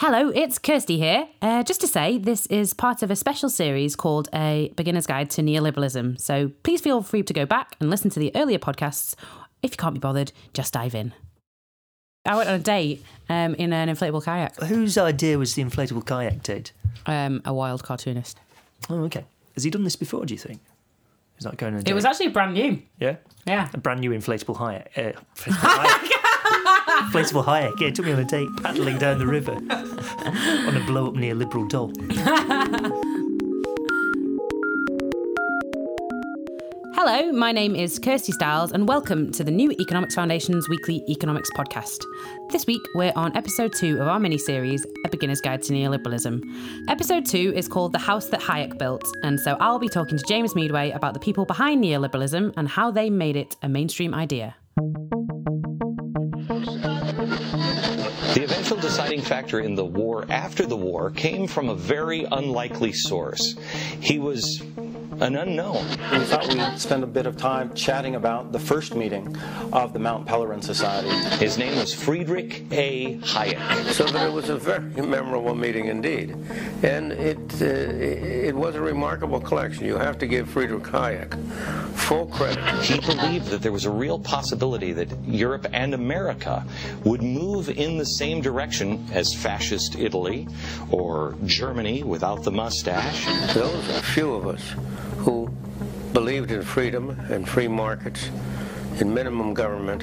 [0.00, 1.26] Hello, it's Kirsty here.
[1.42, 5.28] Uh, just to say, this is part of a special series called A Beginner's Guide
[5.30, 6.20] to Neoliberalism.
[6.20, 9.16] So please feel free to go back and listen to the earlier podcasts.
[9.60, 11.14] If you can't be bothered, just dive in.
[12.24, 14.54] I went on a date um, in an inflatable kayak.
[14.62, 16.70] Whose idea was the inflatable kayak date?
[17.06, 18.38] Um, a wild cartoonist.
[18.88, 19.24] Oh, okay.
[19.54, 20.60] Has he done this before, do you think?
[21.38, 21.90] Is that going on a date?
[21.90, 22.80] It was actually brand new.
[23.00, 23.16] Yeah?
[23.48, 23.68] Yeah.
[23.74, 24.54] A brand new inflatable.
[24.60, 24.84] Uh,
[25.34, 26.17] inflatable kayak.
[26.88, 27.78] Inflatable kayak.
[27.80, 31.14] Yeah, it took me on a date paddling down the river on a blow up
[31.14, 31.92] neoliberal doll.
[36.94, 41.50] Hello, my name is Kirsty Styles, and welcome to the New Economics Foundation's weekly economics
[41.56, 42.02] podcast.
[42.50, 46.42] This week, we're on episode two of our mini series, A Beginner's Guide to Neoliberalism.
[46.88, 50.24] Episode two is called The House That Hayek Built, and so I'll be talking to
[50.26, 54.56] James Meadway about the people behind neoliberalism and how they made it a mainstream idea.
[58.68, 63.56] The deciding factor in the war after the war came from a very unlikely source.
[63.98, 64.62] He was
[65.20, 65.84] an unknown.
[66.12, 69.36] We thought we'd spend a bit of time chatting about the first meeting
[69.72, 71.08] of the Mount Pelerin Society.
[71.36, 73.16] His name was Friedrich A.
[73.18, 73.92] Hayek.
[73.92, 76.36] So that it was a very memorable meeting indeed.
[76.82, 79.86] And it, uh, it was a remarkable collection.
[79.86, 81.34] You have to give Friedrich Hayek
[81.94, 82.64] full credit.
[82.82, 86.64] He believed that there was a real possibility that Europe and America
[87.04, 90.46] would move in the same direction as fascist Italy
[90.90, 93.26] or Germany without the mustache.
[93.54, 94.62] Those are few of us
[95.28, 95.46] who
[96.14, 98.30] believed in freedom and free markets,
[98.98, 100.02] in minimum government,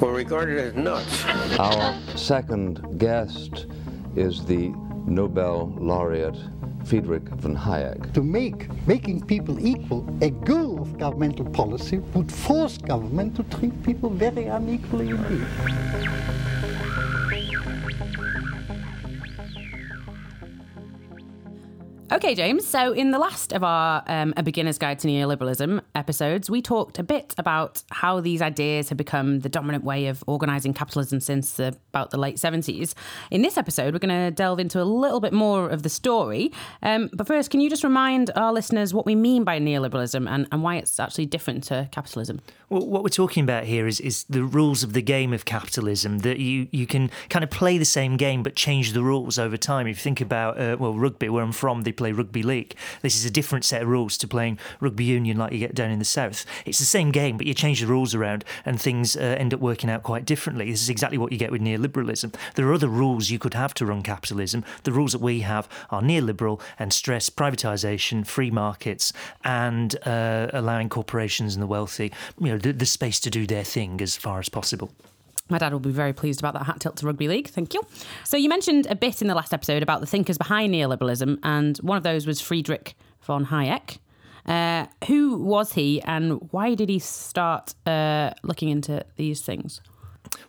[0.00, 1.24] were regarded as nuts.
[1.58, 3.66] Our second guest
[4.16, 4.72] is the
[5.06, 6.38] Nobel laureate
[6.86, 8.14] Friedrich von Hayek.
[8.14, 13.74] To make making people equal a goal of governmental policy would force government to treat
[13.82, 15.46] people very unequally indeed.
[22.12, 22.66] Okay, James.
[22.66, 26.98] So, in the last of our um, A Beginner's Guide to Neoliberalism episodes, we talked
[26.98, 31.58] a bit about how these ideas have become the dominant way of organising capitalism since
[31.58, 32.92] uh, about the late 70s.
[33.30, 36.52] In this episode, we're going to delve into a little bit more of the story.
[36.82, 40.46] Um, but first, can you just remind our listeners what we mean by neoliberalism and,
[40.52, 42.42] and why it's actually different to capitalism?
[42.68, 46.18] Well, what we're talking about here is, is the rules of the game of capitalism
[46.18, 49.56] that you, you can kind of play the same game but change the rules over
[49.56, 49.86] time.
[49.86, 52.74] If you think about, uh, well, rugby, where I'm from, they play rugby league.
[53.02, 55.92] This is a different set of rules to playing rugby union like you get down
[55.92, 56.44] in the south.
[56.66, 59.60] It's the same game, but you change the rules around and things uh, end up
[59.60, 60.68] working out quite differently.
[60.68, 62.34] This is exactly what you get with neoliberalism.
[62.56, 64.64] There are other rules you could have to run capitalism.
[64.82, 69.12] The rules that we have are neoliberal and stress privatisation, free markets,
[69.44, 73.62] and uh, allowing corporations and the wealthy, you know, the, the space to do their
[73.62, 74.90] thing as far as possible.
[75.52, 77.48] My dad will be very pleased about that hat tilt to rugby league.
[77.48, 77.82] Thank you.
[78.24, 81.76] So, you mentioned a bit in the last episode about the thinkers behind neoliberalism, and
[81.78, 83.98] one of those was Friedrich von Hayek.
[84.46, 89.80] Uh, who was he, and why did he start uh, looking into these things?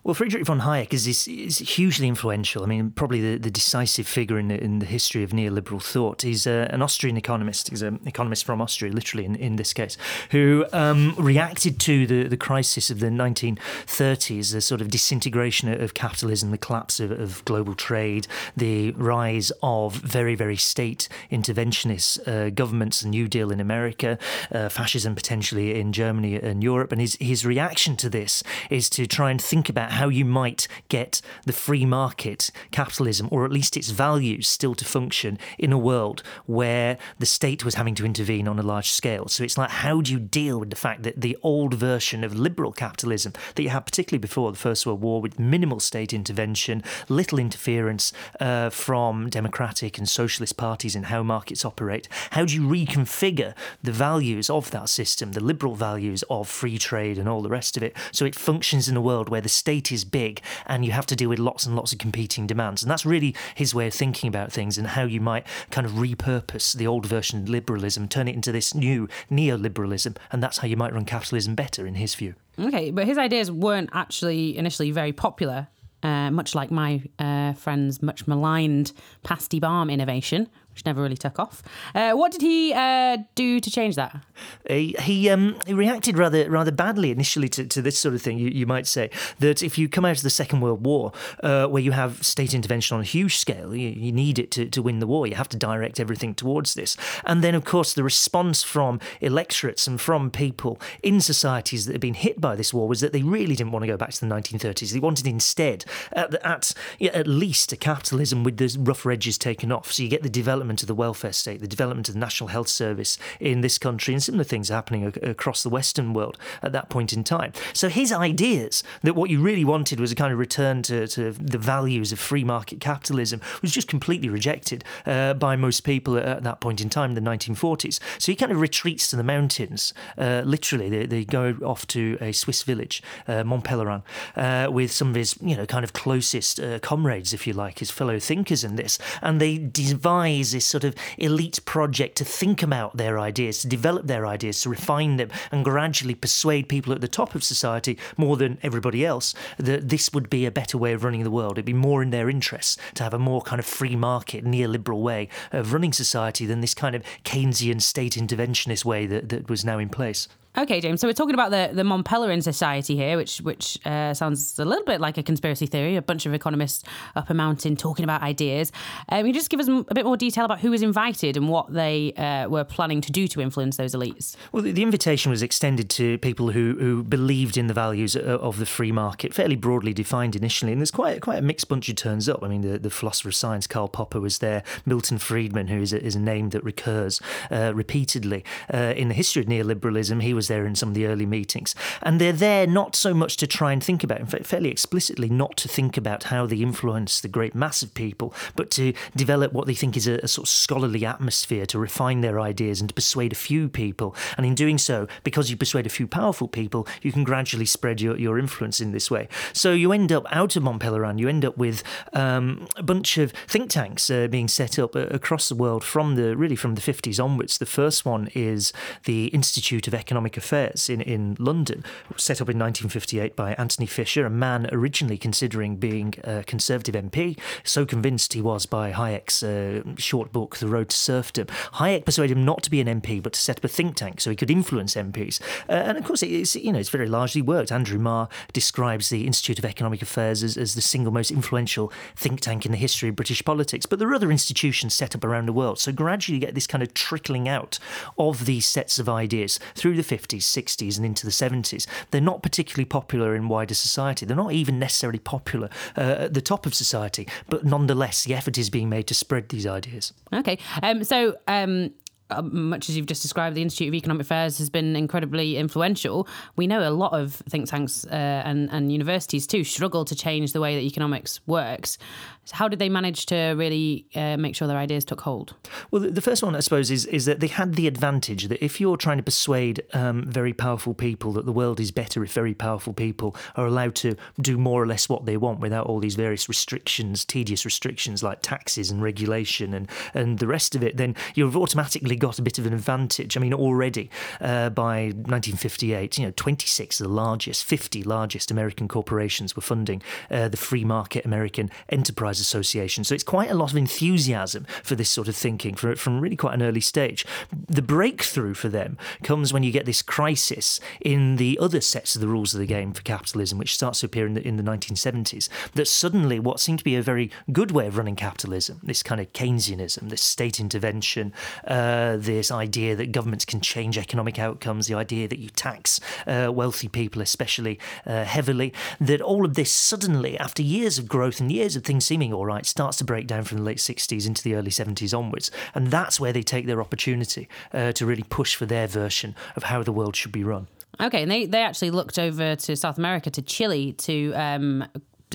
[0.04, 2.62] Well, Friedrich von Hayek is, is, is, hugely influential.
[2.62, 6.20] I mean, probably the, the decisive figure in the, in the history of neoliberal thought.
[6.20, 7.70] He's uh, an Austrian economist.
[7.70, 9.96] He's an economist from Austria, literally in, in this case,
[10.30, 15.94] who um, reacted to the, the crisis of the 1930s, the sort of disintegration of
[15.94, 22.50] capitalism, the collapse of, of global trade, the rise of very, very state interventionist uh,
[22.50, 24.18] governments, the New Deal in America,
[24.52, 26.92] uh, fascism potentially in Germany and Europe.
[26.92, 30.68] And his, his reaction to this is to try and think about how you might
[30.88, 35.78] get the free market, capitalism, or at least its values still to function in a
[35.78, 39.26] world where the state was having to intervene on a large scale.
[39.26, 42.38] So it's like, how do you deal with the fact that the old version of
[42.38, 46.84] liberal capitalism that you had, particularly before the First World War, with minimal state intervention,
[47.08, 52.62] little interference uh, from democratic and socialist parties in how markets operate, how do you
[52.62, 57.48] reconfigure the values of that system, the liberal values of free trade and all the
[57.48, 60.84] rest of it, so it functions in a world where the state is big and
[60.84, 62.82] you have to deal with lots and lots of competing demands.
[62.82, 65.94] And that's really his way of thinking about things and how you might kind of
[65.94, 70.68] repurpose the old version of liberalism, turn it into this new neoliberalism, and that's how
[70.68, 72.34] you might run capitalism better, in his view.
[72.60, 75.68] Okay, but his ideas weren't actually initially very popular.
[76.02, 81.38] Uh, much like my uh, friend's much maligned pasty balm innovation, which never really took
[81.38, 81.62] off.
[81.94, 84.24] Uh, what did he uh, do to change that?
[84.68, 88.38] He he, um, he reacted rather rather badly initially to, to this sort of thing.
[88.38, 91.12] You, you might say that if you come out of the Second World War,
[91.42, 94.66] uh, where you have state intervention on a huge scale, you, you need it to,
[94.66, 95.26] to win the war.
[95.26, 99.86] You have to direct everything towards this, and then of course the response from electorates
[99.86, 103.22] and from people in societies that had been hit by this war was that they
[103.22, 104.92] really didn't want to go back to the 1930s.
[104.92, 109.92] They wanted instead, at, at, at least, a capitalism with the rougher edges taken off.
[109.92, 112.68] So you get the development of the welfare state, the development of the National Health
[112.68, 117.12] Service in this country, and similar things happening across the Western world at that point
[117.12, 117.52] in time.
[117.72, 121.32] So his ideas that what you really wanted was a kind of return to, to
[121.32, 126.42] the values of free market capitalism was just completely rejected uh, by most people at,
[126.42, 128.00] that point in time, the 1940s.
[128.18, 129.94] So he kind of retreats to the mountains.
[130.16, 134.02] Uh, literally, they, they go off to a Swiss village, uh, Mont Pelerin,
[134.36, 137.78] uh, with some of his, you know, kind of closest uh, comrades, if you like,
[137.78, 142.62] his fellow thinkers in this, and they devise this sort of elite project to think
[142.62, 147.00] about their ideas, to develop their ideas, to refine them, and gradually persuade people at
[147.00, 150.92] the top of society more than everybody else that this would be a better way
[150.92, 151.58] of running the world.
[151.58, 155.02] It'd be more in their interests to have a more kind of free market, neoliberal
[155.02, 159.64] way of running society than this kind of Keynesian state interventionist way that, that was
[159.64, 160.28] now in place.
[160.56, 161.00] Okay, James.
[161.00, 164.64] So we're talking about the the Mont Pelerin Society here, which which uh, sounds a
[164.64, 165.96] little bit like a conspiracy theory.
[165.96, 166.84] A bunch of economists
[167.16, 168.70] up a mountain talking about ideas.
[169.08, 171.72] Um, you just give us a bit more detail about who was invited and what
[171.72, 174.36] they uh, were planning to do to influence those elites.
[174.52, 178.58] Well, the, the, invitation was extended to people who who believed in the values of
[178.58, 180.70] the free market, fairly broadly defined initially.
[180.70, 182.44] And there's quite quite a mixed bunch who turns up.
[182.44, 184.62] I mean, the, the philosopher of science Karl Popper was there.
[184.86, 187.20] Milton Friedman, who is a, is a name that recurs
[187.50, 190.94] uh, repeatedly uh, in the history of neoliberalism, he was was there in some of
[190.94, 191.74] the early meetings.
[192.02, 195.30] And they're there not so much to try and think about, in fact, fairly explicitly,
[195.30, 199.54] not to think about how they influence the great mass of people, but to develop
[199.54, 202.90] what they think is a, a sort of scholarly atmosphere to refine their ideas and
[202.90, 204.14] to persuade a few people.
[204.36, 208.02] And in doing so, because you persuade a few powerful people, you can gradually spread
[208.02, 209.28] your, your influence in this way.
[209.54, 211.82] So you end up out of Mont Pelerin, you end up with
[212.12, 216.16] um, a bunch of think tanks uh, being set up uh, across the world from
[216.16, 217.56] the really from the 50s onwards.
[217.56, 218.74] The first one is
[219.04, 221.84] the Institute of Economic Affairs in, in London,
[222.16, 227.38] set up in 1958 by Anthony Fisher, a man originally considering being a Conservative MP,
[227.62, 231.46] so convinced he was by Hayek's uh, short book, The Road to Serfdom.
[231.74, 234.20] Hayek persuaded him not to be an MP, but to set up a think tank
[234.20, 235.40] so he could influence MPs.
[235.68, 237.72] Uh, and of course, it's, you know, it's very largely worked.
[237.72, 242.40] Andrew Marr describes the Institute of Economic Affairs as, as the single most influential think
[242.40, 243.86] tank in the history of British politics.
[243.86, 245.78] But there are other institutions set up around the world.
[245.78, 247.78] So gradually you get this kind of trickling out
[248.18, 251.86] of these sets of ideas through the 50s 50s, 60s, and into the 70s.
[252.10, 254.26] They're not particularly popular in wider society.
[254.26, 258.58] They're not even necessarily popular uh, at the top of society, but nonetheless, the effort
[258.58, 260.12] is being made to spread these ideas.
[260.32, 260.58] Okay.
[260.82, 261.92] Um, so, um,
[262.30, 266.26] uh, much as you've just described, the Institute of Economic Affairs has been incredibly influential.
[266.56, 270.52] We know a lot of think tanks uh, and, and universities too struggle to change
[270.52, 271.98] the way that economics works.
[272.46, 275.54] So How did they manage to really uh, make sure their ideas took hold?
[275.90, 278.80] Well, the first one, I suppose, is is that they had the advantage that if
[278.80, 282.54] you're trying to persuade um, very powerful people that the world is better if very
[282.54, 286.16] powerful people are allowed to do more or less what they want without all these
[286.16, 291.14] various restrictions, tedious restrictions like taxes and regulation and, and the rest of it, then
[291.34, 293.36] you've automatically got a bit of an advantage.
[293.36, 298.88] I mean, already uh, by 1958, you know, 26 of the largest, 50 largest American
[298.88, 303.04] corporations were funding uh, the free market American enterprise Association.
[303.04, 306.36] So it's quite a lot of enthusiasm for this sort of thinking for, from really
[306.36, 307.24] quite an early stage.
[307.52, 312.20] The breakthrough for them comes when you get this crisis in the other sets of
[312.20, 314.62] the rules of the game for capitalism, which starts to appear in the, in the
[314.62, 315.48] 1970s.
[315.72, 319.20] That suddenly what seemed to be a very good way of running capitalism, this kind
[319.20, 321.32] of Keynesianism, this state intervention,
[321.66, 326.50] uh, this idea that governments can change economic outcomes, the idea that you tax uh,
[326.52, 331.50] wealthy people especially uh, heavily, that all of this suddenly, after years of growth and
[331.50, 334.42] years of things seeming all right starts to break down from the late 60s into
[334.42, 335.50] the early 70s onwards.
[335.74, 339.64] And that's where they take their opportunity uh, to really push for their version of
[339.64, 340.68] how the world should be run.
[341.00, 344.84] Okay, and they, they actually looked over to South America, to Chile, to um,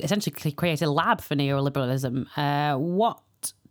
[0.01, 2.27] essentially create a lab for neoliberalism.
[2.38, 3.19] Uh, what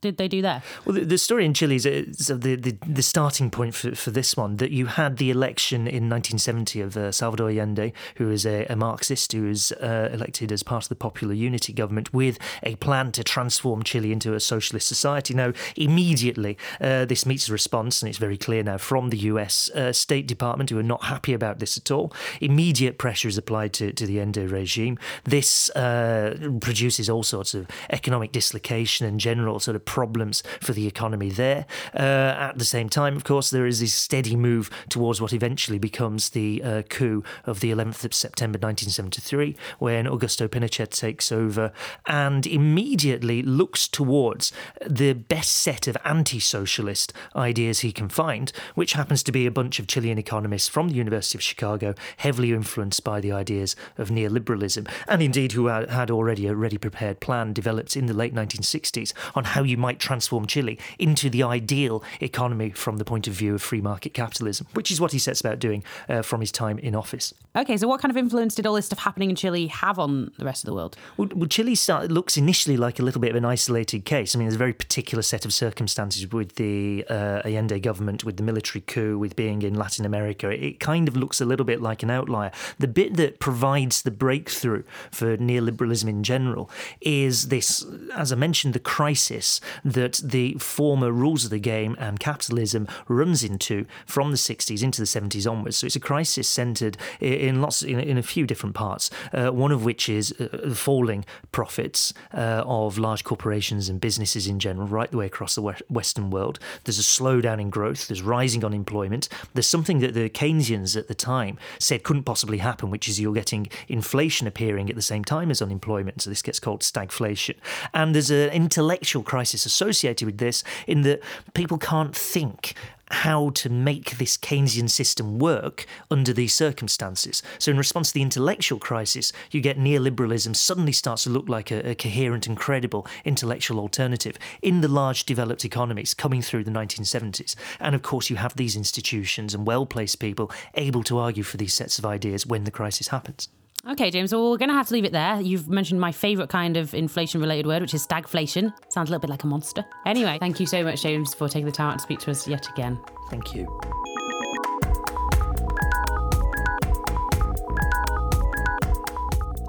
[0.00, 0.62] did they do there?
[0.84, 4.36] Well, the, the story in Chile is, the, the, the starting point for, for this
[4.36, 8.64] one that you had the election in 1970 of uh, Salvador Allende, who is a,
[8.66, 12.76] a Marxist who was uh, elected as part of the Popular Unity government with a
[12.76, 15.34] plan to transform Chile into a socialist society.
[15.34, 19.70] Now, immediately, uh, this meets a response, and it's very clear now from the US
[19.70, 22.12] uh, State Department, who are not happy about this at all.
[22.40, 24.98] Immediate pressure is applied to, to the Allende regime.
[25.24, 30.86] This uh, produces all sorts of economic dislocation and general sort of problems for the
[30.86, 31.64] economy there.
[31.94, 35.78] Uh, at the same time, of course, there is this steady move towards what eventually
[35.78, 41.72] becomes the uh, coup of the 11th of September 1973, when Augusto Pinochet takes over
[42.04, 44.52] and immediately looks towards
[44.86, 49.50] the best set of anti socialist ideas he can find, which happens to be a
[49.50, 54.10] bunch of Chilean economists from the University of Chicago, heavily influenced by the ideas of
[54.10, 59.14] neoliberalism, and indeed who had already a ready prepared plan developed in the late 1960s
[59.34, 63.54] on how you might transform Chile into the ideal economy from the point of view
[63.54, 66.78] of free market capitalism, which is what he sets about doing uh, from his time
[66.78, 67.32] in office.
[67.56, 70.30] Okay, so what kind of influence did all this stuff happening in Chile have on
[70.38, 70.96] the rest of the world?
[71.16, 74.34] Well, well Chile start, looks initially like a little bit of an isolated case.
[74.34, 78.36] I mean, there's a very particular set of circumstances with the uh, Allende government, with
[78.36, 80.50] the military coup, with being in Latin America.
[80.50, 82.52] It kind of looks a little bit like an outlier.
[82.78, 86.70] The bit that provides the breakthrough for neoliberalism in general
[87.00, 92.20] is this, as I mentioned, the crisis that the former rules of the game and
[92.20, 95.76] capitalism runs into from the 60s into the 70s onwards.
[95.76, 99.10] So it's a crisis centered in lots, in, in a few different parts.
[99.32, 104.58] Uh, one of which is uh, falling profits uh, of large corporations and businesses in
[104.58, 106.58] general, right the way across the Western world.
[106.84, 108.08] There's a slowdown in growth.
[108.08, 109.28] There's rising unemployment.
[109.54, 113.34] There's something that the Keynesians at the time said couldn't possibly happen, which is you're
[113.34, 116.22] getting inflation appearing at the same time as unemployment.
[116.22, 117.56] So this gets called stagflation.
[117.94, 119.22] And there's an intellectual
[119.58, 121.20] crisis associated with this in that
[121.54, 122.74] people can't think
[123.10, 127.42] how to make this Keynesian system work under these circumstances.
[127.58, 131.70] So, in response to the intellectual crisis, you get neoliberalism suddenly starts to look like
[131.70, 136.70] a, a, coherent and credible intellectual alternative in the large developed economies coming through the
[136.70, 137.56] 1970s.
[137.80, 141.56] And of course, you have these institutions and well placed people able to argue for
[141.56, 143.48] these sets of ideas when the crisis happens.
[143.90, 145.40] Okay, James, well, we're going to have to leave it there.
[145.40, 148.70] You've mentioned my favourite kind of inflation related word, which is stagflation.
[148.92, 149.82] Sounds a little bit like a monster.
[150.04, 152.46] Anyway, thank you so much, James, for taking the time out to speak to us
[152.46, 153.00] yet again.
[153.30, 153.64] Thank you.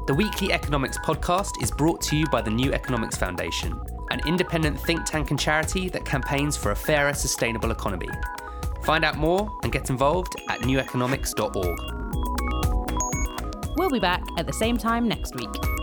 [0.07, 3.79] The Weekly Economics podcast is brought to you by the New Economics Foundation,
[4.11, 8.09] an independent think tank and charity that campaigns for a fairer, sustainable economy.
[8.83, 11.98] Find out more and get involved at neweconomics.org.
[13.79, 15.78] We'll be back at the same time next week.